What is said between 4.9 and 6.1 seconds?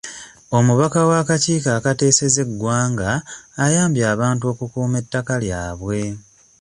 ettaka lyabwe.